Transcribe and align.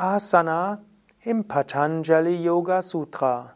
Asana 0.00 0.80
im 1.24 1.46
Patanjali 1.46 2.42
Yoga 2.42 2.80
Sutra. 2.80 3.52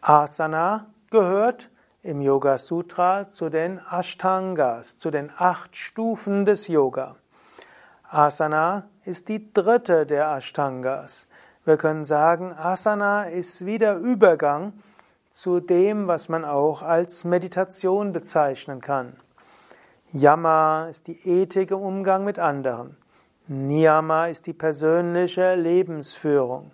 Asana 0.00 0.86
gehört 1.10 1.70
im 2.02 2.20
Yoga 2.20 2.58
Sutra 2.58 3.28
zu 3.28 3.48
den 3.48 3.78
Ashtangas, 3.78 4.98
zu 4.98 5.10
den 5.10 5.30
acht 5.36 5.76
Stufen 5.76 6.44
des 6.44 6.68
Yoga. 6.68 7.16
Asana 8.08 8.88
ist 9.04 9.28
die 9.28 9.52
dritte 9.52 10.06
der 10.06 10.28
Ashtangas. 10.28 11.26
Wir 11.64 11.76
können 11.76 12.04
sagen, 12.04 12.52
Asana 12.52 13.24
ist 13.24 13.66
wie 13.66 13.78
der 13.78 13.98
Übergang 13.98 14.72
zu 15.32 15.60
dem, 15.60 16.06
was 16.06 16.28
man 16.28 16.44
auch 16.44 16.82
als 16.82 17.24
Meditation 17.24 18.12
bezeichnen 18.12 18.80
kann. 18.80 19.16
Yama 20.12 20.88
ist 20.88 21.06
die 21.06 21.26
Ethik 21.26 21.70
im 21.70 21.78
Umgang 21.78 22.24
mit 22.24 22.38
anderen. 22.38 22.98
Niyama 23.48 24.26
ist 24.26 24.46
die 24.46 24.52
persönliche 24.52 25.54
Lebensführung. 25.54 26.70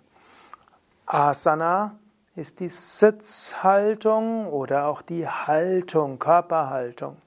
Asana 1.05 1.97
ist 2.35 2.59
die 2.59 2.67
Sitzhaltung 2.67 4.47
oder 4.47 4.87
auch 4.87 5.01
die 5.01 5.25
Haltung, 5.25 6.19
Körperhaltung. 6.19 7.17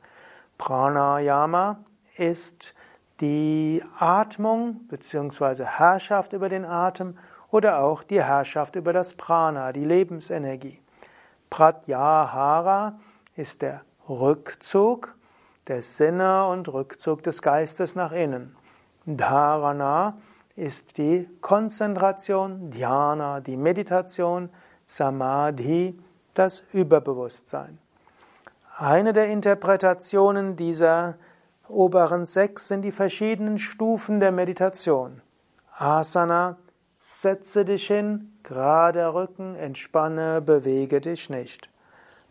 Pranayama 0.59 1.79
ist 2.17 2.75
die 3.20 3.83
Atmung 3.98 4.87
bzw. 4.89 5.64
Herrschaft 5.64 6.35
über 6.35 6.51
den 6.51 6.67
Atem 6.67 7.17
oder 7.51 7.81
auch 7.81 8.03
die 8.03 8.23
Herrschaft 8.23 8.77
über 8.77 8.92
das 8.92 9.14
Prana, 9.14 9.73
die 9.73 9.85
Lebensenergie. 9.85 10.82
Pratyahara 11.53 12.98
ist 13.36 13.61
der 13.61 13.83
Rückzug 14.08 15.14
der 15.67 15.83
Sinne 15.83 16.47
und 16.47 16.72
Rückzug 16.72 17.22
des 17.22 17.42
Geistes 17.42 17.95
nach 17.95 18.12
innen. 18.12 18.56
Dharana 19.05 20.14
ist 20.56 20.97
die 20.97 21.28
Konzentration, 21.42 22.70
Dhyana 22.70 23.41
die 23.41 23.58
Meditation, 23.58 24.48
Samadhi 24.86 26.00
das 26.33 26.64
Überbewusstsein. 26.73 27.78
Eine 28.78 29.12
der 29.12 29.27
Interpretationen 29.27 30.56
dieser 30.56 31.19
oberen 31.69 32.25
sechs 32.25 32.69
sind 32.69 32.80
die 32.80 32.92
verschiedenen 32.92 33.58
Stufen 33.58 34.20
der 34.20 34.33
Meditation. 34.33 35.20
Asana, 35.77 36.56
Setze 37.05 37.64
dich 37.64 37.89
hin, 37.89 38.33
gerade 38.45 39.12
Rücken, 39.12 39.56
entspanne, 39.56 40.41
bewege 40.41 41.00
dich 41.00 41.31
nicht. 41.31 41.69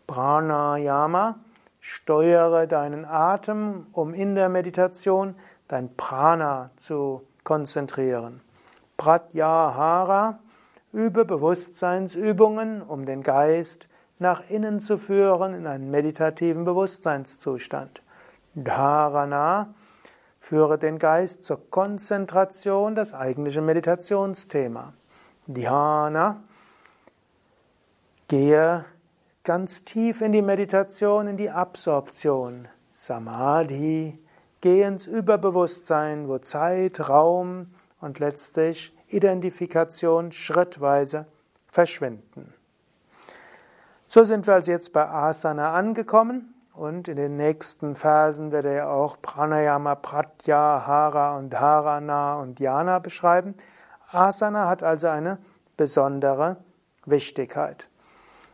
Pranayama, 0.06 1.40
steuere 1.78 2.66
deinen 2.66 3.04
Atem, 3.04 3.86
um 3.92 4.14
in 4.14 4.34
der 4.34 4.48
Meditation 4.48 5.34
dein 5.68 5.94
Prana 5.94 6.70
zu 6.76 7.20
konzentrieren. 7.44 8.40
Pratyahara, 8.96 10.38
übe 10.94 11.26
Bewusstseinsübungen, 11.26 12.80
um 12.80 13.04
den 13.04 13.22
Geist 13.22 13.90
nach 14.18 14.48
innen 14.48 14.80
zu 14.80 14.96
führen 14.96 15.52
in 15.52 15.66
einen 15.66 15.90
meditativen 15.90 16.64
Bewusstseinszustand. 16.64 18.02
Dharana, 18.54 19.74
Führe 20.42 20.76
den 20.76 20.98
Geist 20.98 21.44
zur 21.44 21.70
Konzentration, 21.70 22.96
das 22.96 23.14
eigentliche 23.14 23.62
Meditationsthema. 23.62 24.92
Dhyana. 25.46 26.42
Gehe 28.26 28.84
ganz 29.44 29.84
tief 29.84 30.20
in 30.20 30.32
die 30.32 30.42
Meditation, 30.42 31.28
in 31.28 31.36
die 31.36 31.48
Absorption. 31.48 32.66
Samadhi. 32.90 34.18
Gehe 34.60 34.88
ins 34.88 35.06
Überbewusstsein, 35.06 36.26
wo 36.26 36.38
Zeit, 36.38 37.08
Raum 37.08 37.68
und 38.00 38.18
letztlich 38.18 38.92
Identifikation 39.06 40.32
schrittweise 40.32 41.26
verschwinden. 41.68 42.52
So 44.08 44.24
sind 44.24 44.48
wir 44.48 44.54
also 44.54 44.72
jetzt 44.72 44.92
bei 44.92 45.06
Asana 45.08 45.72
angekommen. 45.72 46.52
Und 46.74 47.08
in 47.08 47.16
den 47.16 47.36
nächsten 47.36 47.96
Versen 47.96 48.50
wird 48.50 48.64
er 48.64 48.90
auch 48.90 49.20
Pranayama, 49.20 49.94
Pratyahara 49.94 51.36
und 51.36 51.50
Dharana 51.50 52.36
und 52.36 52.58
Dhyana 52.58 52.98
beschreiben. 52.98 53.54
Asana 54.10 54.68
hat 54.68 54.82
also 54.82 55.08
eine 55.08 55.38
besondere 55.76 56.56
Wichtigkeit. 57.04 57.88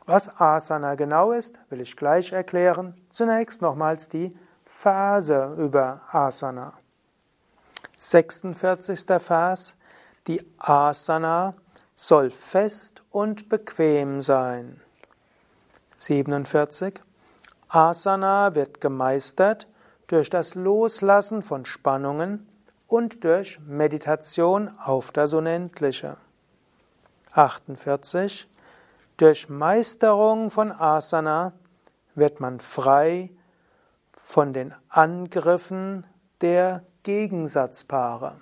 Was 0.07 0.41
Asana 0.41 0.95
genau 0.95 1.33
ist, 1.33 1.59
will 1.71 1.81
ich 1.81 1.97
gleich 1.97 2.33
erklären. 2.33 2.95
Zunächst 3.11 3.63
nochmals 3.63 4.09
die 4.09 4.31
Verse 4.65 5.55
über 5.57 6.01
Asana. 6.11 6.73
46. 7.97 9.05
Vers. 9.21 9.77
Die 10.27 10.45
Asana 10.59 11.55
soll 11.95 12.31
fest 12.31 13.03
und 13.11 13.49
bequem 13.49 14.23
sein. 14.23 14.81
47. 15.97 17.03
Asana 17.69 18.55
wird 18.55 18.81
gemeistert 18.81 19.69
durch 20.07 20.31
das 20.31 20.55
Loslassen 20.55 21.43
von 21.43 21.67
Spannungen 21.67 22.47
und 22.87 23.25
durch 23.25 23.61
Meditation 23.61 24.71
auf 24.79 25.13
das 25.13 25.35
Unendliche. 25.35 26.17
48. 27.33 28.49
Durch 29.19 29.49
Meisterung 29.49 30.51
von 30.51 30.73
Asana 30.73 31.53
wird 32.15 32.41
man 32.41 32.61
frei 32.61 33.31
von 34.25 34.53
den 34.53 34.75
Angriffen 34.89 36.05
der 36.41 36.85
Gegensatzpaare. 37.03 38.37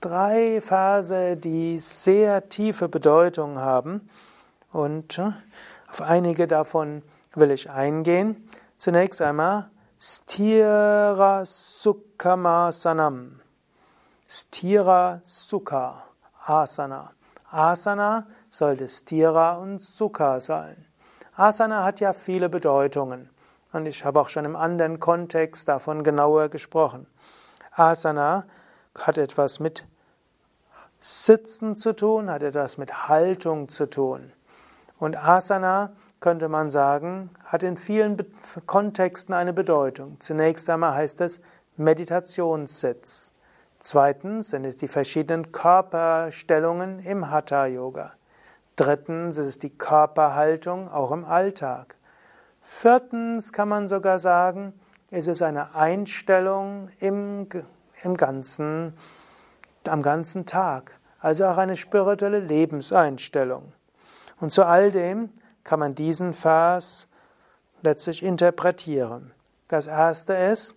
Drei 0.00 0.60
Verse, 0.60 1.36
die 1.36 1.78
sehr 1.78 2.48
tiefe 2.48 2.88
Bedeutung 2.88 3.58
haben 3.58 4.08
und 4.72 5.18
äh, 5.18 5.32
auf 5.88 6.02
einige 6.02 6.46
davon 6.46 7.02
will 7.36 7.50
ich 7.50 7.70
eingehen. 7.70 8.48
Zunächst 8.78 9.22
einmal 9.22 9.70
Stira 9.98 11.44
Sukhamasanam. 11.44 13.40
Stira 14.28 15.20
Sukha 15.22 16.04
Asana. 16.44 17.12
Asana 17.50 18.26
sollte 18.50 18.88
Stira 18.88 19.52
und 19.52 19.80
Sukha 19.80 20.40
sein. 20.40 20.84
Asana 21.34 21.84
hat 21.84 22.00
ja 22.00 22.12
viele 22.12 22.48
Bedeutungen. 22.48 23.30
Und 23.72 23.86
ich 23.86 24.04
habe 24.04 24.20
auch 24.20 24.28
schon 24.28 24.44
im 24.44 24.56
anderen 24.56 25.00
Kontext 25.00 25.68
davon 25.68 26.02
genauer 26.02 26.48
gesprochen. 26.48 27.06
Asana 27.72 28.46
hat 28.98 29.18
etwas 29.18 29.60
mit 29.60 29.84
Sitzen 31.00 31.76
zu 31.76 31.92
tun, 31.92 32.30
hat 32.30 32.42
etwas 32.42 32.78
mit 32.78 33.08
Haltung 33.08 33.68
zu 33.68 33.88
tun. 33.88 34.32
Und 34.98 35.16
Asana 35.16 35.92
könnte 36.20 36.48
man 36.48 36.70
sagen, 36.70 37.30
hat 37.44 37.62
in 37.62 37.76
vielen 37.76 38.16
Kontexten 38.66 39.34
eine 39.34 39.52
Bedeutung. 39.52 40.16
Zunächst 40.20 40.68
einmal 40.70 40.94
heißt 40.94 41.20
es 41.20 41.40
Meditationssitz. 41.76 43.34
Zweitens 43.78 44.50
sind 44.50 44.64
es 44.64 44.78
die 44.78 44.88
verschiedenen 44.88 45.52
Körperstellungen 45.52 47.00
im 47.00 47.30
Hatha 47.30 47.66
Yoga. 47.66 48.14
Drittens 48.76 49.38
ist 49.38 49.46
es 49.46 49.58
die 49.58 49.70
Körperhaltung 49.70 50.90
auch 50.90 51.12
im 51.12 51.24
Alltag. 51.24 51.96
Viertens 52.60 53.52
kann 53.52 53.68
man 53.68 53.86
sogar 53.86 54.18
sagen, 54.18 54.74
es 55.10 55.28
ist 55.28 55.40
eine 55.42 55.74
Einstellung 55.74 56.88
im, 56.98 57.48
im 58.02 58.16
ganzen, 58.16 58.94
am 59.86 60.02
ganzen 60.02 60.46
Tag. 60.46 60.98
Also 61.20 61.46
auch 61.46 61.56
eine 61.56 61.76
spirituelle 61.76 62.40
Lebenseinstellung. 62.40 63.72
Und 64.40 64.52
zu 64.52 64.64
all 64.64 64.90
dem 64.90 65.30
kann 65.66 65.80
man 65.80 65.94
diesen 65.94 66.32
Vers 66.32 67.08
letztlich 67.82 68.22
interpretieren. 68.22 69.32
Das 69.68 69.86
erste 69.86 70.32
ist, 70.32 70.76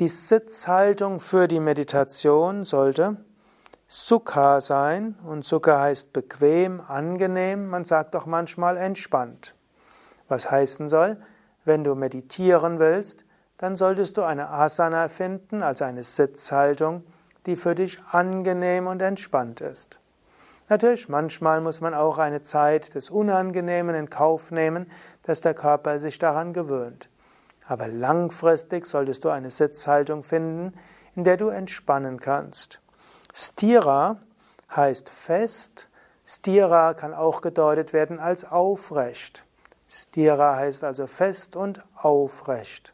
die 0.00 0.08
Sitzhaltung 0.08 1.20
für 1.20 1.48
die 1.48 1.60
Meditation 1.60 2.64
sollte 2.64 3.18
Sukha 3.88 4.60
sein 4.62 5.16
und 5.26 5.44
Sukha 5.44 5.80
heißt 5.80 6.14
bequem, 6.14 6.80
angenehm, 6.80 7.68
man 7.68 7.84
sagt 7.84 8.16
auch 8.16 8.26
manchmal 8.26 8.78
entspannt. 8.78 9.54
Was 10.28 10.50
heißen 10.50 10.88
soll? 10.88 11.18
wenn 11.66 11.84
du 11.84 11.94
meditieren 11.94 12.78
willst, 12.78 13.24
dann 13.58 13.76
solltest 13.76 14.16
du 14.16 14.22
eine 14.22 14.48
Asana 14.48 15.08
finden, 15.08 15.62
also 15.62 15.84
eine 15.84 16.04
Sitzhaltung, 16.04 17.04
die 17.44 17.56
für 17.56 17.74
dich 17.74 18.00
angenehm 18.10 18.86
und 18.86 19.02
entspannt 19.02 19.60
ist. 19.60 19.98
Natürlich, 20.68 21.08
manchmal 21.08 21.60
muss 21.60 21.80
man 21.80 21.94
auch 21.94 22.18
eine 22.18 22.42
Zeit 22.42 22.94
des 22.96 23.08
Unangenehmen 23.08 23.94
in 23.94 24.10
Kauf 24.10 24.50
nehmen, 24.50 24.90
dass 25.22 25.40
der 25.40 25.54
Körper 25.54 26.00
sich 26.00 26.18
daran 26.18 26.52
gewöhnt. 26.52 27.08
Aber 27.66 27.86
langfristig 27.86 28.86
solltest 28.86 29.24
du 29.24 29.28
eine 29.28 29.50
Sitzhaltung 29.50 30.22
finden, 30.22 30.76
in 31.14 31.24
der 31.24 31.36
du 31.36 31.48
entspannen 31.48 32.18
kannst. 32.18 32.80
Stira 33.32 34.18
heißt 34.74 35.08
fest. 35.08 35.88
Stira 36.24 36.94
kann 36.94 37.14
auch 37.14 37.42
gedeutet 37.42 37.92
werden 37.92 38.18
als 38.18 38.44
aufrecht. 38.44 39.44
Stira 39.88 40.56
heißt 40.56 40.82
also 40.82 41.06
fest 41.06 41.54
und 41.54 41.84
aufrecht. 41.94 42.92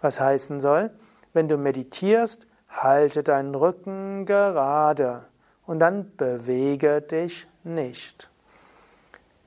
Was 0.00 0.20
heißen 0.20 0.60
soll? 0.60 0.90
Wenn 1.34 1.48
du 1.48 1.58
meditierst, 1.58 2.46
halte 2.68 3.22
deinen 3.22 3.54
Rücken 3.54 4.24
gerade 4.24 5.26
und 5.66 5.78
dann 5.78 6.16
bewege 6.16 7.00
dich 7.00 7.46
nicht. 7.62 8.30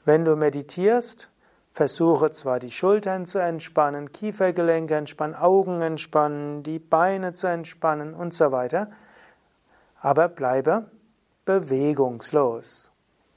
Wenn 0.06 0.26
du 0.26 0.36
meditierst, 0.36 1.30
versuche 1.74 2.32
zwar 2.32 2.60
die 2.60 2.72
Schultern 2.72 3.26
zu 3.26 3.38
entspannen, 3.40 4.12
Kiefergelenke 4.12 4.96
entspannen, 4.96 5.36
Augen 5.36 5.82
entspannen, 5.82 6.64
die 6.64 6.80
Beine 6.80 7.34
zu 7.34 7.48
entspannen 7.48 8.14
und 8.14 8.34
so 8.34 8.52
weiter, 8.52 8.88
aber 10.02 10.28
bleibe 10.30 10.86
bewegungslos. 11.46 12.92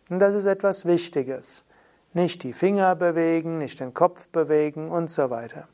Und 0.08 0.18
das 0.18 0.34
ist 0.34 0.46
etwas 0.46 0.86
Wichtiges. 0.86 1.64
Nicht 2.12 2.42
die 2.42 2.52
Finger 2.52 2.96
bewegen, 2.96 3.58
nicht 3.58 3.78
den 3.78 3.94
Kopf 3.94 4.26
bewegen 4.28 4.90
und 4.90 5.10
so 5.10 5.30
weiter. 5.30 5.68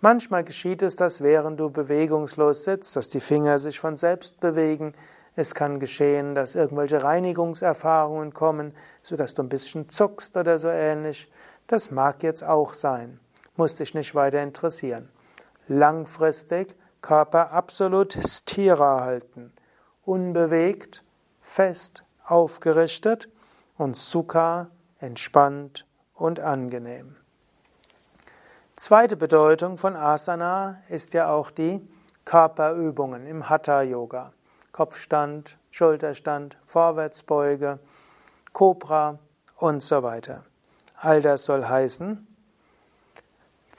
Manchmal 0.00 0.44
geschieht 0.44 0.82
es, 0.82 0.96
dass 0.96 1.22
während 1.22 1.60
du 1.60 1.70
bewegungslos 1.70 2.64
sitzt, 2.64 2.96
dass 2.96 3.08
die 3.08 3.20
Finger 3.20 3.58
sich 3.58 3.78
von 3.78 3.96
selbst 3.96 4.40
bewegen. 4.40 4.92
Es 5.38 5.54
kann 5.54 5.78
geschehen, 5.78 6.34
dass 6.34 6.56
irgendwelche 6.56 7.04
Reinigungserfahrungen 7.04 8.34
kommen, 8.34 8.74
sodass 9.04 9.34
du 9.34 9.42
ein 9.44 9.48
bisschen 9.48 9.88
zuckst 9.88 10.36
oder 10.36 10.58
so 10.58 10.66
ähnlich. 10.66 11.30
Das 11.68 11.92
mag 11.92 12.24
jetzt 12.24 12.42
auch 12.42 12.74
sein. 12.74 13.20
Muss 13.54 13.76
dich 13.76 13.94
nicht 13.94 14.16
weiter 14.16 14.42
interessieren. 14.42 15.08
Langfristig 15.68 16.74
Körper 17.02 17.52
absolut 17.52 18.18
stira 18.26 19.02
halten. 19.02 19.52
Unbewegt, 20.04 21.04
fest, 21.40 22.02
aufgerichtet 22.24 23.28
und 23.76 23.96
Sukha 23.96 24.66
entspannt 24.98 25.86
und 26.14 26.40
angenehm. 26.40 27.14
Zweite 28.74 29.16
Bedeutung 29.16 29.78
von 29.78 29.94
Asana 29.94 30.80
ist 30.88 31.14
ja 31.14 31.30
auch 31.32 31.52
die 31.52 31.88
Körperübungen 32.24 33.24
im 33.28 33.48
Hatha 33.48 33.82
Yoga. 33.82 34.32
Kopfstand, 34.78 35.58
Schulterstand, 35.72 36.56
Vorwärtsbeuge, 36.64 37.80
Cobra 38.52 39.18
und 39.56 39.82
so 39.82 40.04
weiter. 40.04 40.44
All 40.94 41.20
das 41.20 41.46
soll 41.46 41.64
heißen, 41.64 42.24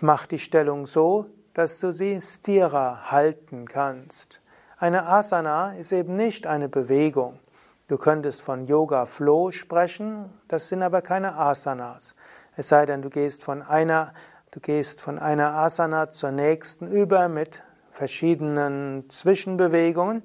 mach 0.02 0.28
die 0.28 0.40
Stellung 0.40 0.86
so, 0.88 1.28
dass 1.54 1.80
du 1.80 1.94
sie 1.94 2.22
stira 2.22 3.12
halten 3.12 3.66
kannst. 3.66 4.42
Eine 4.78 5.06
Asana 5.06 5.72
ist 5.78 5.94
eben 5.94 6.18
nicht 6.18 6.46
eine 6.46 6.68
Bewegung. 6.68 7.40
Du 7.88 7.98
könntest 7.98 8.42
von 8.42 8.68
Yoga 8.68 9.06
Flow 9.06 9.52
sprechen, 9.52 10.30
das 10.50 10.68
sind 10.68 10.84
aber 10.84 11.02
keine 11.02 11.38
Asanas. 11.38 12.14
Es 12.58 12.68
sei 12.68 12.86
denn, 12.86 13.02
du 13.02 13.10
gehst 13.10 13.42
von 13.42 13.62
einer, 13.62 14.14
du 14.52 14.60
gehst 14.60 15.00
von 15.00 15.18
einer 15.18 15.54
Asana 15.54 16.10
zur 16.10 16.32
nächsten 16.32 16.90
über 16.90 17.30
mit 17.30 17.64
verschiedenen 17.90 19.10
Zwischenbewegungen, 19.10 20.24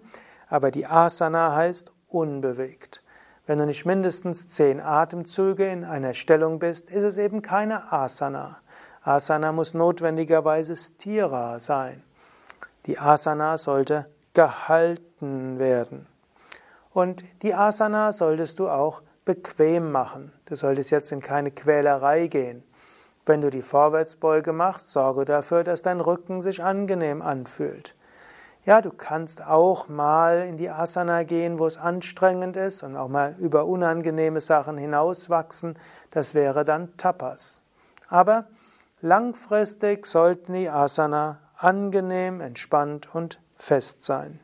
aber 0.49 0.71
die 0.71 0.87
Asana 0.87 1.55
heißt 1.55 1.93
unbewegt. 2.09 3.03
Wenn 3.47 3.59
du 3.59 3.67
nicht 3.67 3.85
mindestens 3.85 4.49
zehn 4.49 4.81
Atemzüge 4.81 5.71
in 5.71 5.85
einer 5.85 6.15
Stellung 6.15 6.59
bist, 6.59 6.91
ist 6.91 7.05
es 7.05 7.19
eben 7.19 7.43
keine 7.43 7.93
Asana. 7.93 8.59
Asana 9.03 9.53
muss 9.53 9.75
notwendigerweise 9.75 10.77
Stira 10.77 11.59
sein. 11.59 12.03
Die 12.87 12.99
Asana 12.99 13.59
sollte 13.59 14.07
gehalten 14.33 15.59
werden. 15.59 16.07
Und 16.93 17.25
die 17.43 17.55
Asana 17.55 18.13
solltest 18.13 18.59
du 18.59 18.69
auch 18.69 19.03
bequem 19.25 19.91
machen. 19.93 20.33
Du 20.47 20.57
solltest 20.57 20.91
jetzt 20.91 21.13
in 21.13 21.21
keine 21.21 21.51
Quälerei 21.51 22.29
gehen. 22.29 22.63
Wenn 23.27 23.41
du 23.41 23.51
die 23.51 23.63
Vorwärtsbeuge 23.63 24.53
machst, 24.53 24.91
sorge 24.91 25.25
dafür, 25.25 25.65
dass 25.65 25.83
dein 25.83 26.01
Rücken 26.01 26.41
sich 26.41 26.63
angenehm 26.63 27.23
anfühlt. 27.23 27.95
Ja, 28.67 28.81
du 28.81 28.91
kannst 28.91 29.45
auch 29.45 29.89
mal 29.89 30.47
in 30.49 30.57
die 30.57 30.71
Asana 30.71 31.25
gehen, 31.25 31.59
wo 31.59 31.67
es 31.67 31.77
anstrengend 31.77 32.57
ist 32.57 32.83
und 32.83 32.97
auch 32.97 33.09
mal 33.09 33.35
über 33.39 33.67
unangenehme 33.67 34.41
Sachen 34.41 34.79
hinauswachsen. 34.79 35.79
Das 36.11 36.33
wäre 36.33 36.65
dann 36.65 36.97
Tapas. 36.97 37.61
Aber 38.09 38.47
langfristig 39.03 40.07
sollten 40.07 40.55
die 40.55 40.71
Asana 40.71 41.41
angenehm, 41.57 42.41
entspannt 42.41 43.15
und 43.15 43.39
fest 43.57 44.03
sein. 44.03 44.41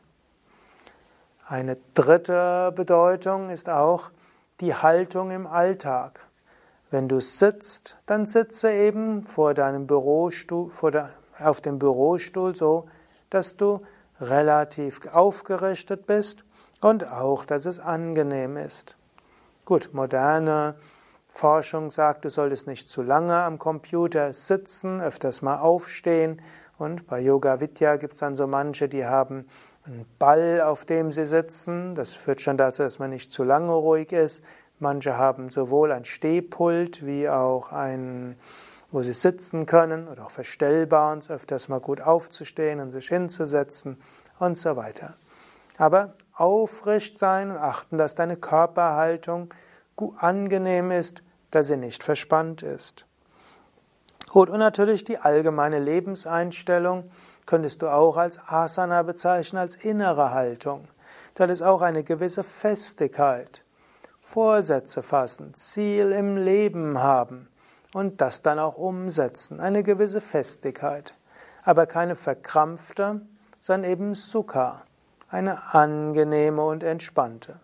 Eine 1.47 1.77
dritte 1.95 2.71
Bedeutung 2.75 3.49
ist 3.49 3.69
auch 3.69 4.11
die 4.59 4.75
Haltung 4.75 5.31
im 5.31 5.47
Alltag. 5.47 6.19
Wenn 6.91 7.09
du 7.09 7.19
sitzt, 7.19 7.97
dann 8.05 8.27
sitze 8.27 8.71
eben 8.71 9.25
vor 9.25 9.55
deinem 9.55 9.87
Bürostuhl, 9.87 10.69
vor 10.69 10.91
der, 10.91 11.09
auf 11.39 11.59
dem 11.59 11.79
Bürostuhl 11.79 12.53
so, 12.53 12.87
dass 13.31 13.57
du 13.57 13.81
relativ 14.21 15.01
aufgerichtet 15.07 16.05
bist 16.05 16.43
und 16.79 17.07
auch, 17.07 17.45
dass 17.45 17.65
es 17.65 17.79
angenehm 17.79 18.57
ist. 18.57 18.95
Gut, 19.65 19.89
moderne 19.93 20.75
Forschung 21.33 21.91
sagt, 21.91 22.25
du 22.25 22.29
solltest 22.29 22.67
nicht 22.67 22.89
zu 22.89 23.01
lange 23.01 23.35
am 23.35 23.57
Computer 23.57 24.33
sitzen, 24.33 25.01
öfters 25.01 25.41
mal 25.41 25.59
aufstehen. 25.59 26.41
Und 26.77 27.07
bei 27.07 27.19
Yoga 27.19 27.59
Vidya 27.59 27.95
gibt 27.95 28.13
es 28.13 28.19
dann 28.19 28.35
so 28.35 28.47
manche, 28.47 28.89
die 28.89 29.05
haben 29.05 29.45
ein 29.85 30.05
Ball, 30.19 30.61
auf 30.61 30.83
dem 30.83 31.11
sie 31.11 31.25
sitzen. 31.25 31.95
Das 31.95 32.13
führt 32.13 32.41
schon 32.41 32.57
dazu, 32.57 32.83
dass 32.83 32.99
man 32.99 33.11
nicht 33.11 33.31
zu 33.31 33.43
lange 33.43 33.71
ruhig 33.71 34.11
ist. 34.11 34.43
Manche 34.79 35.15
haben 35.15 35.51
sowohl 35.51 35.91
ein 35.91 36.05
Stehpult 36.05 37.05
wie 37.05 37.29
auch 37.29 37.71
ein, 37.71 38.35
wo 38.91 39.03
sie 39.03 39.13
sitzen 39.13 39.67
können 39.67 40.07
oder 40.07 40.25
auch 40.25 40.31
verstellbar 40.31 41.13
und 41.13 41.29
öfters 41.29 41.69
mal 41.69 41.79
gut 41.79 42.01
aufzustehen 42.01 42.79
und 42.79 42.91
sich 42.91 43.07
hinzusetzen 43.07 43.97
und 44.41 44.57
so 44.57 44.75
weiter. 44.75 45.15
Aber 45.77 46.13
aufrecht 46.33 47.17
sein 47.17 47.51
und 47.51 47.57
achten, 47.57 47.97
dass 47.97 48.15
deine 48.15 48.37
Körperhaltung 48.37 49.53
angenehm 50.17 50.91
ist, 50.91 51.23
dass 51.51 51.67
sie 51.67 51.77
nicht 51.77 52.03
verspannt 52.03 52.63
ist. 52.63 53.05
Gut, 54.29 54.49
und 54.49 54.59
natürlich 54.59 55.03
die 55.03 55.17
allgemeine 55.17 55.79
Lebenseinstellung 55.79 57.11
könntest 57.45 57.81
du 57.81 57.89
auch 57.89 58.17
als 58.17 58.39
Asana 58.47 59.03
bezeichnen, 59.03 59.59
als 59.59 59.75
innere 59.75 60.31
Haltung. 60.31 60.87
Das 61.35 61.49
ist 61.51 61.61
auch 61.61 61.81
eine 61.81 62.03
gewisse 62.03 62.43
Festigkeit. 62.43 63.61
Vorsätze 64.21 65.03
fassen, 65.03 65.53
Ziel 65.53 66.11
im 66.13 66.37
Leben 66.37 67.03
haben 67.03 67.49
und 67.93 68.21
das 68.21 68.41
dann 68.41 68.59
auch 68.59 68.77
umsetzen. 68.77 69.59
Eine 69.59 69.83
gewisse 69.83 70.21
Festigkeit. 70.21 71.13
Aber 71.63 71.85
keine 71.85 72.15
verkrampfte, 72.15 73.21
sondern 73.61 73.89
eben 73.89 74.15
Sukha. 74.15 74.81
Eine 75.29 75.73
angenehme 75.73 76.61
und 76.61 76.83
entspannte. 76.83 77.61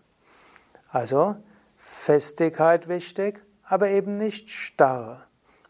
Also 0.90 1.36
Festigkeit 1.76 2.88
wichtig, 2.88 3.42
aber 3.62 3.88
eben 3.88 4.16
nicht 4.16 4.48
starr. 4.48 5.26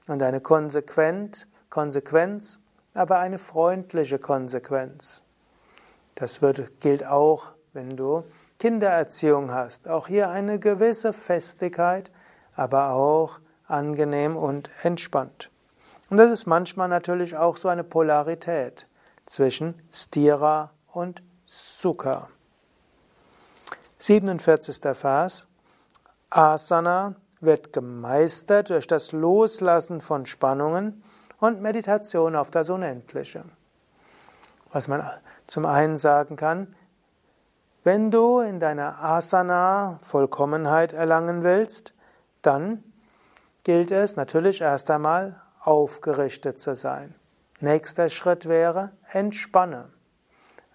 Und 0.07 0.23
eine 0.23 0.41
konsequent, 0.41 1.49
Konsequenz 1.71 2.61
aber 2.95 3.19
eine 3.19 3.39
freundliche 3.39 4.19
Konsequenz. 4.19 5.23
Das 6.15 6.41
wird, 6.43 6.81
gilt 6.81 7.05
auch, 7.05 7.49
wenn 7.73 7.97
du 7.97 8.25
Kindererziehung 8.59 9.53
hast. 9.53 9.89
Auch 9.89 10.09
hier 10.09 10.31
eine 10.31 10.59
gewisse 10.59 11.13
Festigkeit, 11.13 12.11
aber 12.57 12.91
auch 12.91 13.39
angenehm 13.67 14.37
und 14.37 14.71
entspannt. 14.83 15.51
Und 16.11 16.17
das 16.17 16.31
ist 16.31 16.47
manchmal 16.47 16.89
natürlich 16.89 17.37
auch 17.37 17.57
so 17.57 17.69
eine 17.69 17.85
Polarität 17.85 18.87
zwischen 19.29 19.81
Stira 19.93 20.73
und 20.89 21.23
Sukha. 21.47 22.29
47. 23.99 24.81
Vers. 24.97 25.47
Asana 26.31 27.15
wird 27.41 27.73
gemeistert 27.73 28.71
durch 28.71 28.87
das 28.87 29.13
Loslassen 29.13 30.01
von 30.01 30.27
Spannungen 30.27 31.03
und 31.41 31.61
Meditation 31.61 32.37
auf 32.37 32.51
das 32.51 32.69
Unendliche. 32.71 33.45
Was 34.73 34.89
man 34.89 35.09
zum 35.47 35.67
einen 35.67 35.97
sagen 35.97 36.37
kann, 36.37 36.75
wenn 37.85 38.11
du 38.11 38.41
in 38.41 38.61
deiner 38.61 39.03
Asana 39.03 39.99
Vollkommenheit 40.03 40.93
erlangen 40.93 41.43
willst, 41.43 41.95
dann 42.43 42.85
gilt 43.65 43.91
es 43.91 44.17
natürlich 44.17 44.61
erst 44.61 44.91
einmal 44.91 45.41
aufgerichtet 45.61 46.59
zu 46.61 46.77
sein. 46.77 47.15
Nächster 47.61 48.09
Schritt 48.09 48.49
wäre, 48.49 48.93
entspanne. 49.11 49.88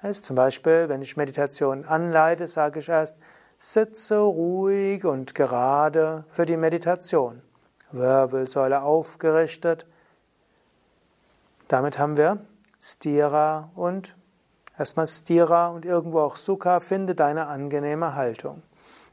Das 0.01 0.21
zum 0.21 0.35
Beispiel, 0.35 0.89
wenn 0.89 1.01
ich 1.01 1.15
Meditation 1.15 1.85
anleite, 1.85 2.47
sage 2.47 2.79
ich 2.79 2.89
erst, 2.89 3.17
sitze 3.57 4.17
ruhig 4.17 5.05
und 5.05 5.33
gerade 5.33 6.25
für 6.29 6.45
die 6.45 6.57
Meditation. 6.57 7.41
Wirbelsäule 7.93 8.81
aufgerichtet. 8.81 9.85
Damit 11.69 11.97
haben 11.97 12.17
wir 12.17 12.39
Stira 12.81 13.71
und 13.75 14.17
erstmal 14.77 15.07
Stira 15.07 15.69
und 15.69 15.85
irgendwo 15.85 16.19
auch 16.19 16.35
Sukha, 16.35 16.81
finde 16.81 17.15
deine 17.15 17.47
angenehme 17.47 18.15
Haltung. 18.15 18.61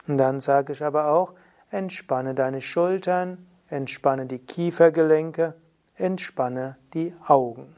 Und 0.08 0.18
dann 0.18 0.40
sage 0.40 0.72
ich 0.72 0.82
aber 0.82 1.08
auch, 1.08 1.34
entspanne 1.70 2.34
deine 2.34 2.60
Schultern, 2.60 3.46
entspanne 3.68 4.26
die 4.26 4.40
Kiefergelenke, 4.40 5.54
entspanne 6.00 6.76
die 6.94 7.14
Augen. 7.26 7.76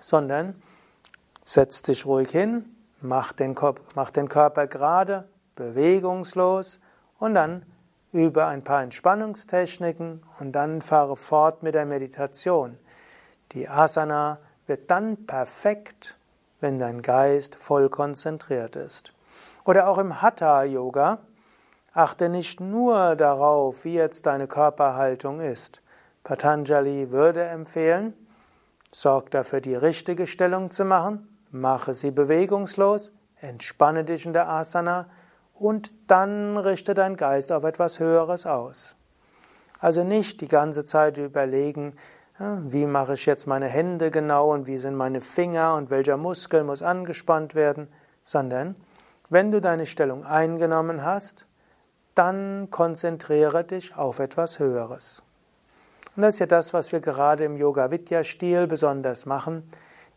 sondern 0.00 0.62
setz 1.43 1.83
dich 1.83 2.07
ruhig 2.07 2.31
hin, 2.31 2.76
mach 3.00 3.33
den, 3.33 3.57
Kopf, 3.57 3.81
mach 3.97 4.11
den 4.11 4.28
Körper 4.28 4.69
gerade, 4.69 5.28
bewegungslos 5.57 6.78
und 7.19 7.35
dann 7.35 7.66
übe 8.12 8.47
ein 8.47 8.62
paar 8.62 8.85
Entspannungstechniken 8.85 10.23
und 10.38 10.52
dann 10.52 10.81
fahre 10.81 11.16
fort 11.16 11.64
mit 11.64 11.75
der 11.75 11.87
Meditation. 11.87 12.78
Die 13.55 13.69
Asana 13.69 14.39
wird 14.67 14.91
dann 14.91 15.27
perfekt, 15.27 16.17
wenn 16.61 16.79
dein 16.79 17.03
Geist 17.03 17.55
voll 17.55 17.89
konzentriert 17.89 18.75
ist. 18.75 19.13
Oder 19.65 19.89
auch 19.89 19.99
im 19.99 20.21
Hatha 20.21 20.65
Yoga, 20.65 21.19
achte 21.93 22.29
nicht 22.29 22.61
nur 22.61 23.15
darauf, 23.17 23.85
wie 23.85 23.95
jetzt 23.95 24.27
deine 24.27 24.49
Körperhaltung 24.49 25.41
ist. 25.41 25.83
Patanjali 26.25 27.11
würde 27.11 27.45
empfehlen, 27.45 28.15
sorg 28.91 29.31
dafür, 29.31 29.61
die 29.61 29.75
richtige 29.75 30.27
Stellung 30.27 30.71
zu 30.71 30.85
machen, 30.85 31.39
mache 31.51 31.95
sie 31.95 32.11
bewegungslos, 32.11 33.13
entspanne 33.37 34.05
dich 34.05 34.27
in 34.27 34.33
der 34.33 34.49
Asana 34.49 35.07
und 35.55 35.93
dann 36.09 36.57
richte 36.57 36.95
dein 36.95 37.17
Geist 37.17 37.53
auf 37.53 37.63
etwas 37.63 38.01
Höheres 38.01 38.47
aus. 38.47 38.97
Also 39.79 40.03
nicht 40.03 40.41
die 40.41 40.49
ganze 40.49 40.85
Zeit 40.85 41.19
überlegen, 41.19 41.95
wie 42.38 42.87
mache 42.87 43.14
ich 43.14 43.26
jetzt 43.26 43.47
meine 43.47 43.69
Hände 43.69 44.11
genau 44.11 44.53
und 44.53 44.67
wie 44.67 44.79
sind 44.79 44.97
meine 44.97 45.21
Finger 45.21 45.75
und 45.75 45.91
welcher 45.91 46.17
Muskel 46.17 46.64
muss 46.64 46.83
angespannt 46.83 47.55
werden, 47.55 47.88
sondern 48.25 48.75
wenn 49.31 49.53
du 49.53 49.61
deine 49.61 49.87
Stellung 49.87 50.25
eingenommen 50.25 51.05
hast, 51.05 51.47
dann 52.14 52.69
konzentriere 52.71 53.64
dich 53.64 53.97
auf 53.97 54.19
etwas 54.19 54.59
Höheres. 54.59 55.23
Und 56.17 56.23
das 56.23 56.35
ist 56.35 56.41
ja 56.41 56.47
das, 56.47 56.73
was 56.73 56.93
wir 56.93 57.00
gerade 57.00 57.45
im 57.45 57.57
Yoga 57.57 57.91
Vidya 57.91 58.25
Stil 58.25 58.67
besonders 58.67 59.26
machen, 59.26 59.69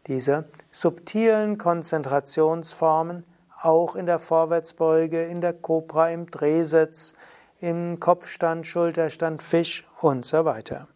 diese 0.07 0.45
subtilen 0.71 1.57
Konzentrationsformen 1.57 3.25
auch 3.61 3.95
in 3.95 4.05
der 4.05 4.19
Vorwärtsbeuge, 4.19 5.25
in 5.25 5.41
der 5.41 5.53
Cobra, 5.53 6.09
im 6.09 6.29
Drehsitz, 6.29 7.13
im 7.59 7.99
Kopfstand, 7.99 8.67
Schulterstand, 8.67 9.41
Fisch 9.41 9.87
und 9.99 10.25
so 10.25 10.45
weiter. 10.45 10.87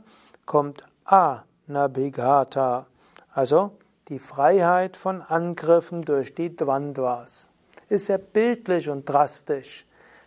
kommt 0.46 0.84
Anabhigata, 1.06 2.88
also 3.34 3.78
die 4.10 4.20
Freiheit 4.20 4.98
von 4.98 5.22
Angriffen 5.22 6.02
durch 6.02 6.36
die 6.36 6.54
Dvandvas. 6.54 7.52
Ist 7.88 8.08
sehr 8.08 8.18
bildlich 8.18 8.90
und 8.90 9.06
drastisch. 9.06 9.86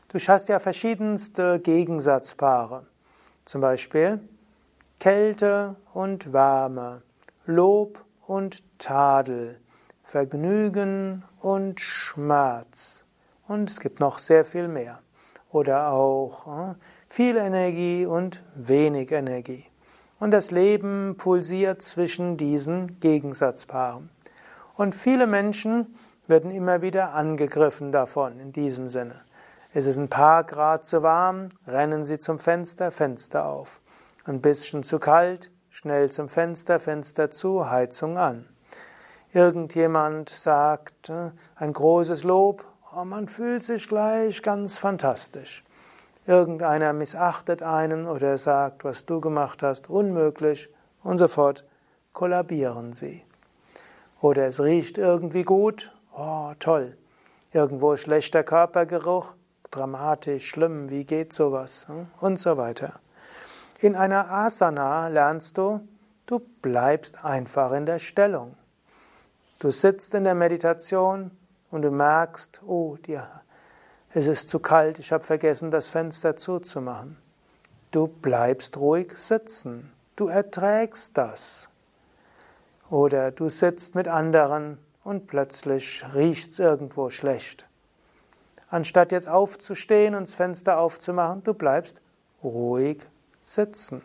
Du 0.09 0.19
hast 0.19 0.49
ja 0.49 0.61
verschiedenste 0.61 1.61
Gegensatzpaare. 1.61 2.87
Zum 3.45 3.61
Beispiel 3.61 4.19
Kälte 4.99 5.77
und 5.93 6.33
Wärme, 6.33 7.03
Lob 7.45 8.03
und 8.23 8.65
Tadel, 8.79 9.61
Vergnügen 10.03 11.23
und 11.39 11.83
Schmerz. 11.83 13.04
Und 13.55 13.71
es 13.71 13.79
gibt 13.79 14.01
noch 14.01 14.19
sehr 14.19 14.45
viel 14.45 14.67
mehr. 14.67 14.99
Oder 15.53 15.93
auch 15.93 16.71
äh, 16.71 16.75
viel 17.07 17.37
Energie 17.37 18.05
und 18.05 18.43
wenig 18.57 19.13
Energie. 19.13 19.65
Und 20.19 20.33
das 20.33 20.51
Leben 20.51 21.15
pulsiert 21.17 21.81
zwischen 21.81 22.37
diesen 22.37 22.99
Gegensatzpaaren. 22.99 24.11
Und 24.75 24.97
viele 24.97 25.29
Menschen 25.29 25.95
werden 26.27 26.51
immer 26.51 26.83
wieder 26.83 27.15
angegriffen 27.15 27.93
davon, 27.93 28.41
in 28.41 28.51
diesem 28.51 28.89
Sinne. 28.89 29.21
Es 29.73 29.87
ist 29.87 29.99
ein 29.99 30.09
paar 30.09 30.43
Grad 30.43 30.85
zu 30.85 31.05
warm, 31.05 31.51
rennen 31.65 32.05
Sie 32.05 32.19
zum 32.19 32.41
Fenster, 32.41 32.91
Fenster 32.91 33.47
auf. 33.47 33.81
Ein 34.25 34.41
bisschen 34.41 34.83
zu 34.83 34.99
kalt, 34.99 35.53
schnell 35.71 36.11
zum 36.11 36.29
Fenster, 36.29 36.81
Fenster 36.81 37.31
zu, 37.31 37.71
Heizung 37.71 38.19
an. 38.19 38.49
Irgendjemand 39.33 40.29
sagt 40.29 41.09
äh, 41.09 41.31
ein 41.55 41.73
großes 41.73 42.25
Lob, 42.25 42.65
oh, 42.97 43.05
man 43.05 43.29
fühlt 43.29 43.65
sich 43.65 43.89
gleich 43.89 44.43
ganz 44.43 44.79
fantastisch. 44.79 45.65
Irgendeiner 46.27 46.93
missachtet 46.93 47.63
einen 47.63 48.07
oder 48.07 48.39
sagt, 48.39 48.85
was 48.85 49.05
du 49.05 49.21
gemacht 49.21 49.63
hast, 49.63 49.91
unmöglich 49.91 50.69
und 51.03 51.19
sofort 51.19 51.65
kollabieren 52.13 52.93
sie. 52.93 53.25
Oder 54.21 54.47
es 54.47 54.61
riecht 54.61 54.97
irgendwie 54.97 55.43
gut, 55.43 55.93
oh 56.17 56.53
toll. 56.59 56.97
Irgendwo 57.53 57.97
schlechter 57.97 58.43
Körpergeruch, 58.43 59.35
dramatisch, 59.71 60.49
schlimm, 60.49 60.89
wie 60.91 61.05
geht 61.05 61.33
sowas 61.33 61.87
hm? 61.89 62.07
und 62.21 62.39
so 62.39 62.57
weiter. 62.57 63.01
In 63.81 63.97
einer 63.97 64.31
Asana 64.31 65.09
lernst 65.09 65.59
du, 65.59 65.81
du 66.27 66.41
bleibst 66.63 67.25
einfach 67.25 67.73
in 67.73 67.87
der 67.87 67.99
Stellung. 67.99 68.57
Du 69.59 69.71
sitzt 69.71 70.15
in 70.15 70.25
der 70.25 70.35
Meditation 70.35 71.31
und 71.75 71.83
du 71.83 71.91
merkst, 71.91 72.63
oh, 72.65 72.97
dir, 73.05 73.29
es 74.13 74.29
ist 74.29 74.49
zu 74.49 74.61
kalt, 74.61 75.01
ich 75.01 75.11
habe 75.11 75.25
vergessen, 75.25 75.73
das 75.73 75.89
Fenster 75.89 76.37
zuzumachen. 76.37 77.17
Du 77.91 78.07
bleibst 78.07 78.77
ruhig 78.77 79.17
sitzen. 79.17 79.93
Du 80.15 80.29
erträgst 80.29 81.19
das. 81.19 81.69
Oder 82.91 83.33
du 83.33 83.49
sitzt 83.49 83.97
mit 83.97 84.07
anderen 84.07 84.79
und 85.03 85.27
plötzlich 85.27 86.05
riecht 86.15 86.53
es 86.53 86.61
irgendwo 86.61 87.11
schlecht. 87.11 87.67
Anstatt 88.69 89.11
jetzt 89.11 89.29
aufzustehen 89.29 90.15
und 90.15 90.29
das 90.29 90.35
Fenster 90.37 90.79
aufzumachen, 90.79 91.43
du 91.43 91.55
bleibst 91.55 92.01
ruhig 92.45 92.99
sitzen. 93.43 94.01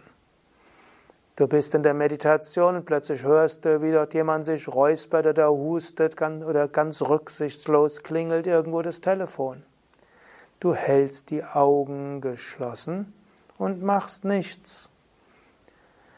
Du 1.39 1.47
bist 1.47 1.73
in 1.73 1.83
der 1.83 1.93
Meditation 1.93 2.75
und 2.75 2.85
plötzlich 2.85 3.23
hörst 3.23 3.63
du, 3.63 3.81
wie 3.81 3.93
dort 3.93 4.13
jemand 4.13 4.43
sich 4.43 4.67
räuspert 4.67 5.25
oder 5.25 5.49
hustet 5.49 6.21
oder 6.21 6.67
ganz 6.67 7.01
rücksichtslos 7.01 8.03
klingelt 8.03 8.45
irgendwo 8.45 8.81
das 8.81 8.99
Telefon. 8.99 9.63
Du 10.59 10.73
hältst 10.73 11.29
die 11.29 11.45
Augen 11.45 12.19
geschlossen 12.19 13.13
und 13.57 13.81
machst 13.81 14.25
nichts. 14.25 14.89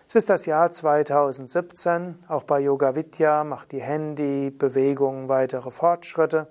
Es 0.09 0.15
ist 0.15 0.29
das 0.31 0.47
Jahr 0.47 0.71
2017, 0.71 2.23
auch 2.27 2.41
bei 2.41 2.59
Yoga 2.59 2.95
Vidya 2.95 3.43
macht 3.43 3.73
die 3.73 3.81
Handybewegung 3.81 5.29
weitere 5.29 5.69
Fortschritte 5.69 6.47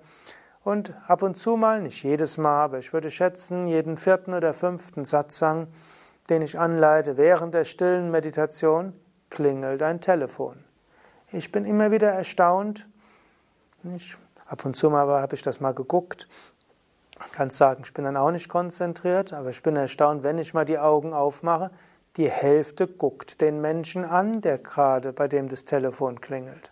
und 0.63 0.93
ab 1.07 1.23
und 1.23 1.37
zu 1.37 1.57
mal, 1.57 1.81
nicht 1.81 2.05
jedes 2.05 2.37
Mal, 2.37 2.63
aber 2.63 2.79
ich 2.79 2.93
würde 2.93 3.11
schätzen, 3.11 3.67
jeden 3.67 3.97
vierten 3.97 4.33
oder 4.33 4.53
fünften 4.53 5.03
Satsang 5.03 5.67
den 6.31 6.41
ich 6.41 6.57
anleite, 6.57 7.17
während 7.17 7.53
der 7.53 7.65
stillen 7.65 8.09
Meditation 8.09 8.93
klingelt 9.29 9.83
ein 9.83 9.99
Telefon. 9.99 10.63
Ich 11.33 11.51
bin 11.51 11.65
immer 11.65 11.91
wieder 11.91 12.09
erstaunt. 12.09 12.87
Ich, 13.95 14.15
ab 14.45 14.63
und 14.63 14.77
zu 14.77 14.89
mal 14.89 15.07
habe 15.07 15.35
ich 15.35 15.41
das 15.41 15.59
mal 15.59 15.73
geguckt. 15.73 16.29
Ich 17.25 17.31
kann 17.33 17.49
sagen, 17.49 17.83
ich 17.85 17.93
bin 17.93 18.05
dann 18.05 18.15
auch 18.15 18.31
nicht 18.31 18.47
konzentriert, 18.47 19.33
aber 19.33 19.49
ich 19.49 19.61
bin 19.61 19.75
erstaunt, 19.75 20.23
wenn 20.23 20.37
ich 20.37 20.53
mal 20.53 20.63
die 20.63 20.79
Augen 20.79 21.13
aufmache, 21.13 21.69
die 22.15 22.29
Hälfte 22.29 22.87
guckt 22.87 23.41
den 23.41 23.59
Menschen 23.59 24.05
an, 24.05 24.39
der 24.39 24.57
gerade 24.57 25.11
bei 25.11 25.27
dem 25.27 25.49
das 25.49 25.65
Telefon 25.65 26.21
klingelt. 26.21 26.71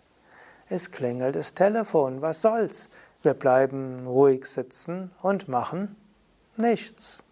Es 0.70 0.90
klingelt 0.90 1.36
das 1.36 1.52
Telefon, 1.52 2.22
was 2.22 2.40
soll's? 2.40 2.88
Wir 3.22 3.34
bleiben 3.34 4.06
ruhig 4.06 4.46
sitzen 4.46 5.10
und 5.20 5.48
machen 5.48 5.96
nichts. 6.56 7.22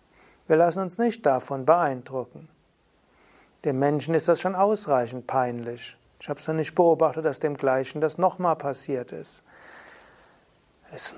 Wir 0.49 0.57
lassen 0.57 0.81
uns 0.81 0.99
nicht 0.99 1.25
davon 1.25 1.67
beeindrucken. 1.67 2.49
Dem 3.65 3.79
Menschen 3.79 4.15
ist 4.15 4.29
das 4.29 4.41
schon 4.41 4.55
ausreichend 4.55 5.27
peinlich. 5.27 5.97
Ich 6.21 6.29
habe 6.29 6.41
es 6.41 6.49
noch 6.49 6.55
nicht 6.55 6.75
beobachtet, 6.75 7.25
dass 7.25 7.39
dem 7.39 7.57
Gleichen 7.57 8.01
das 8.01 8.19
nochmal 8.19 8.57
passiert 8.57 9.13
ist. 9.13 9.43
Es 10.91 11.15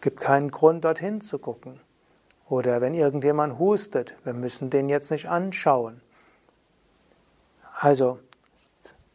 gibt 0.00 0.20
keinen 0.20 0.50
Grund, 0.50 0.84
dorthin 0.84 1.20
zu 1.20 1.38
gucken. 1.38 1.80
Oder 2.48 2.80
wenn 2.80 2.94
irgendjemand 2.94 3.58
hustet, 3.58 4.14
wir 4.24 4.34
müssen 4.34 4.70
den 4.70 4.88
jetzt 4.88 5.10
nicht 5.10 5.28
anschauen. 5.28 6.00
Also, 7.72 8.20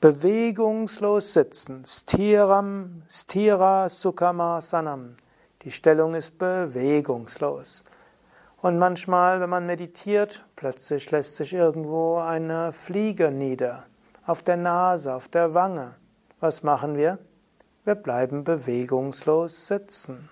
bewegungslos 0.01 1.33
sitzen. 1.33 1.83
Stiram, 1.85 3.03
stira 3.09 3.89
sukama 3.89 4.59
sanam. 4.59 5.15
Die 5.61 5.71
Stellung 5.71 6.13
ist 6.13 6.37
bewegungslos. 6.37 7.83
Und 8.65 8.79
manchmal, 8.79 9.41
wenn 9.41 9.49
man 9.51 9.67
meditiert, 9.67 10.43
plötzlich 10.55 11.11
lässt 11.11 11.35
sich 11.35 11.53
irgendwo 11.53 12.17
eine 12.17 12.73
Fliege 12.73 13.29
nieder, 13.29 13.85
auf 14.25 14.41
der 14.41 14.57
Nase, 14.57 15.13
auf 15.13 15.27
der 15.27 15.53
Wange. 15.53 15.93
Was 16.39 16.63
machen 16.63 16.97
wir? 16.97 17.19
Wir 17.83 17.93
bleiben 17.93 18.43
bewegungslos 18.43 19.67
sitzen. 19.67 20.29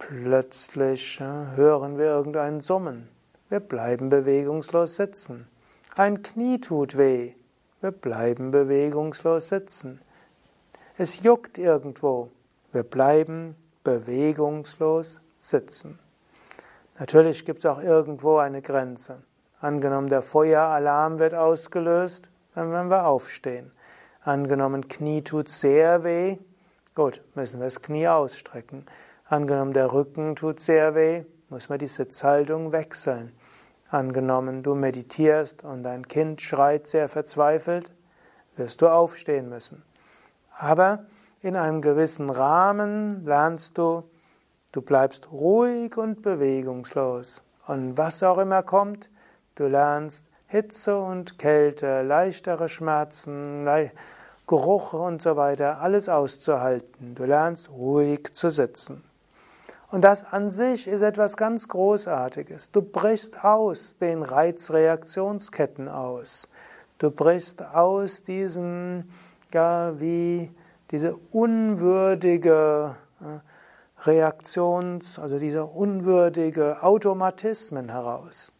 Plötzlich 0.00 1.20
äh, 1.20 1.54
hören 1.54 1.98
wir 1.98 2.06
irgendein 2.06 2.60
Summen. 2.60 3.08
Wir 3.48 3.60
bleiben 3.60 4.10
bewegungslos 4.10 4.96
sitzen. 4.96 5.46
Ein 5.94 6.24
Knie 6.24 6.60
tut 6.60 6.98
weh. 6.98 7.36
Wir 7.80 7.92
bleiben 7.92 8.50
bewegungslos 8.50 9.50
sitzen. 9.50 10.00
Es 10.98 11.22
juckt 11.22 11.58
irgendwo. 11.58 12.32
Wir 12.72 12.82
bleiben 12.82 13.54
bewegungslos 13.84 15.20
sitzen. 15.38 16.00
Natürlich 16.98 17.44
gibt 17.44 17.60
es 17.60 17.66
auch 17.66 17.80
irgendwo 17.80 18.38
eine 18.38 18.62
Grenze. 18.62 19.22
Angenommen, 19.60 20.08
der 20.08 20.22
Feueralarm 20.22 21.18
wird 21.18 21.34
ausgelöst, 21.34 22.28
dann 22.54 22.70
werden 22.72 22.90
wir 22.90 23.06
aufstehen. 23.06 23.72
Angenommen, 24.22 24.88
Knie 24.88 25.22
tut 25.22 25.48
sehr 25.48 26.04
weh, 26.04 26.38
gut, 26.94 27.22
müssen 27.34 27.60
wir 27.60 27.66
das 27.66 27.80
Knie 27.80 28.08
ausstrecken. 28.08 28.84
Angenommen, 29.24 29.72
der 29.72 29.92
Rücken 29.92 30.36
tut 30.36 30.60
sehr 30.60 30.94
weh, 30.94 31.24
muss 31.48 31.68
man 31.68 31.78
die 31.78 31.88
Sitzhaltung 31.88 32.72
wechseln. 32.72 33.32
Angenommen, 33.88 34.62
du 34.62 34.74
meditierst 34.74 35.64
und 35.64 35.82
dein 35.82 36.06
Kind 36.08 36.40
schreit 36.40 36.86
sehr 36.86 37.08
verzweifelt, 37.08 37.90
wirst 38.56 38.80
du 38.80 38.88
aufstehen 38.88 39.48
müssen. 39.48 39.82
Aber 40.56 41.06
in 41.40 41.56
einem 41.56 41.80
gewissen 41.82 42.30
Rahmen 42.30 43.24
lernst 43.24 43.76
du, 43.78 44.04
Du 44.72 44.80
bleibst 44.80 45.30
ruhig 45.30 45.96
und 45.98 46.22
bewegungslos. 46.22 47.42
Und 47.66 47.98
was 47.98 48.22
auch 48.22 48.38
immer 48.38 48.62
kommt, 48.62 49.10
du 49.54 49.66
lernst 49.66 50.24
Hitze 50.46 50.98
und 50.98 51.38
Kälte, 51.38 52.02
leichtere 52.02 52.68
Schmerzen, 52.70 53.68
Geruch 54.46 54.94
und 54.94 55.22
so 55.22 55.36
weiter, 55.36 55.80
alles 55.80 56.08
auszuhalten. 56.08 57.14
Du 57.14 57.24
lernst 57.24 57.70
ruhig 57.70 58.34
zu 58.34 58.50
sitzen. 58.50 59.04
Und 59.90 60.02
das 60.02 60.24
an 60.24 60.48
sich 60.48 60.88
ist 60.88 61.02
etwas 61.02 61.36
ganz 61.36 61.68
Großartiges. 61.68 62.70
Du 62.70 62.80
brichst 62.80 63.44
aus 63.44 63.98
den 63.98 64.22
Reizreaktionsketten 64.22 65.88
aus. 65.88 66.48
Du 66.96 67.10
brichst 67.10 67.62
aus 67.62 68.22
diesem, 68.22 69.04
ja, 69.52 70.00
wie 70.00 70.50
diese 70.90 71.16
unwürdige, 71.30 72.96
Reaktions, 74.06 75.18
also 75.18 75.38
diese 75.38 75.64
unwürdige 75.64 76.82
Automatismen 76.82 77.88
heraus. 77.88 78.52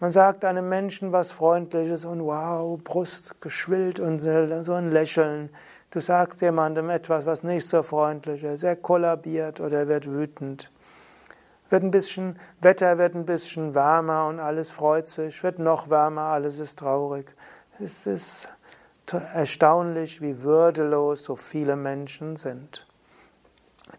Man 0.00 0.10
sagt 0.10 0.44
einem 0.44 0.68
Menschen 0.68 1.12
was 1.12 1.32
Freundliches 1.32 2.04
und 2.04 2.24
wow, 2.24 2.78
Brust 2.82 3.40
geschwillt 3.40 4.00
und 4.00 4.18
so 4.20 4.72
ein 4.72 4.90
Lächeln. 4.90 5.50
Du 5.90 6.00
sagst 6.00 6.40
jemandem 6.42 6.90
etwas, 6.90 7.26
was 7.26 7.42
nicht 7.42 7.66
so 7.66 7.82
freundlich 7.82 8.42
ist, 8.42 8.64
er 8.64 8.76
kollabiert 8.76 9.60
oder 9.60 9.86
wird 9.86 10.10
wütend. 10.10 10.70
Wird 11.70 11.84
ein 11.84 11.90
bisschen, 11.90 12.38
Wetter 12.60 12.98
wird 12.98 13.14
ein 13.14 13.26
bisschen 13.26 13.74
wärmer 13.74 14.26
und 14.26 14.40
alles 14.40 14.72
freut 14.72 15.08
sich, 15.08 15.42
wird 15.42 15.58
noch 15.58 15.88
wärmer, 15.90 16.22
alles 16.22 16.58
ist 16.58 16.80
traurig. 16.80 17.34
Es 17.78 18.06
ist 18.06 18.48
erstaunlich, 19.12 20.20
wie 20.20 20.42
würdelos 20.42 21.24
so 21.24 21.36
viele 21.36 21.76
Menschen 21.76 22.36
sind. 22.36 22.86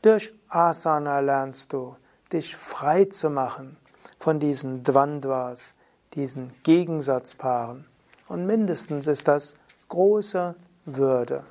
Durch 0.01 0.34
Asana 0.55 1.19
lernst 1.19 1.73
du, 1.73 1.97
dich 2.31 2.55
frei 2.55 3.05
zu 3.05 3.29
machen 3.29 3.77
von 4.19 4.39
diesen 4.39 4.83
Dvandvas, 4.83 5.73
diesen 6.13 6.53
Gegensatzpaaren. 6.63 7.85
Und 8.29 8.45
mindestens 8.45 9.07
ist 9.07 9.27
das 9.27 9.55
große 9.89 10.55
Würde. 10.85 11.43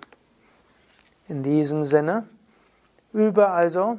In 1.28 1.42
diesem 1.42 1.84
Sinne, 1.84 2.26
übe 3.12 3.48
also 3.48 3.98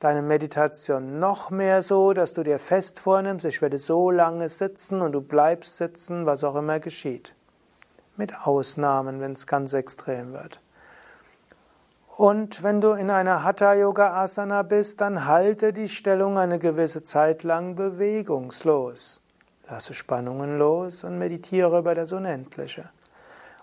deine 0.00 0.20
Meditation 0.20 1.18
noch 1.18 1.50
mehr 1.50 1.80
so, 1.80 2.12
dass 2.12 2.34
du 2.34 2.42
dir 2.42 2.58
fest 2.58 3.00
vornimmst, 3.00 3.46
ich 3.46 3.62
werde 3.62 3.78
so 3.78 4.10
lange 4.10 4.50
sitzen 4.50 5.00
und 5.00 5.12
du 5.12 5.22
bleibst 5.22 5.78
sitzen, 5.78 6.26
was 6.26 6.44
auch 6.44 6.56
immer 6.56 6.78
geschieht. 6.78 7.34
Mit 8.16 8.46
Ausnahmen, 8.46 9.20
wenn 9.20 9.32
es 9.32 9.46
ganz 9.46 9.72
extrem 9.72 10.34
wird. 10.34 10.60
Und 12.16 12.62
wenn 12.62 12.82
du 12.82 12.92
in 12.92 13.08
einer 13.08 13.42
Hatha 13.42 13.72
Yoga 13.72 14.22
Asana 14.22 14.62
bist, 14.62 15.00
dann 15.00 15.26
halte 15.26 15.72
die 15.72 15.88
Stellung 15.88 16.36
eine 16.36 16.58
gewisse 16.58 17.02
Zeit 17.02 17.42
lang 17.42 17.74
bewegungslos. 17.74 19.22
Lasse 19.66 19.94
Spannungen 19.94 20.58
los 20.58 21.04
und 21.04 21.18
meditiere 21.18 21.78
über 21.78 21.94
das 21.94 22.12
Unendliche. 22.12 22.90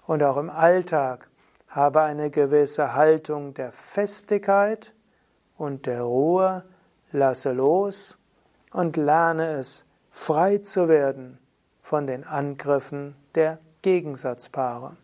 Und 0.07 0.23
auch 0.23 0.37
im 0.37 0.49
Alltag 0.49 1.29
habe 1.67 2.01
eine 2.01 2.31
gewisse 2.31 2.95
Haltung 2.95 3.53
der 3.53 3.71
Festigkeit 3.71 4.93
und 5.55 5.85
der 5.85 6.01
Ruhe, 6.01 6.63
lasse 7.11 7.51
los 7.51 8.17
und 8.71 8.97
lerne 8.97 9.51
es, 9.59 9.85
frei 10.09 10.57
zu 10.57 10.87
werden 10.87 11.37
von 11.83 12.07
den 12.07 12.23
Angriffen 12.23 13.15
der 13.35 13.59
Gegensatzpaare. 13.83 14.97